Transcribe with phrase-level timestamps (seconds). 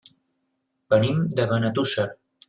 [0.93, 2.07] Venim de Benetússer.